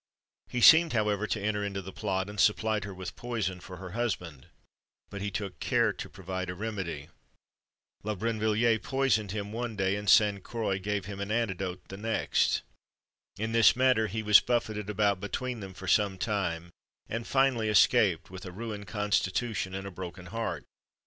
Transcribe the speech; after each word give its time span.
He 0.47 0.61
seemed, 0.61 0.93
however, 0.93 1.27
to 1.27 1.39
enter 1.39 1.63
into 1.63 1.79
the 1.83 1.91
plot, 1.93 2.27
and 2.27 2.39
supplied 2.39 2.85
her 2.85 2.93
with 2.95 3.15
poison 3.15 3.59
for 3.59 3.77
her 3.77 3.91
husband; 3.91 4.47
but 5.11 5.21
he 5.21 5.29
took 5.29 5.59
care 5.59 5.93
to 5.93 6.09
provide 6.09 6.49
a 6.49 6.55
remedy. 6.55 7.09
La 8.01 8.15
Brinvilliers 8.15 8.81
poisoned 8.81 9.29
him 9.31 9.51
one 9.51 9.75
day, 9.75 9.95
and 9.95 10.09
Sainte 10.09 10.41
Croix 10.41 10.79
gave 10.79 11.05
him 11.05 11.19
an 11.19 11.29
antidote 11.29 11.87
the 11.89 11.97
next. 11.97 12.63
In 13.37 13.51
this 13.51 13.75
manner 13.75 14.07
he 14.07 14.23
was 14.23 14.39
buffeted 14.39 14.89
about 14.89 15.19
between 15.19 15.59
them 15.59 15.75
for 15.75 15.87
some 15.87 16.17
time, 16.17 16.71
and 17.07 17.27
finally 17.27 17.69
escaped, 17.69 18.31
with 18.31 18.43
a 18.43 18.51
ruined 18.51 18.87
constitution 18.87 19.75
and 19.75 19.85
a 19.85 19.91
broken 19.91 20.25
heart. 20.33 20.63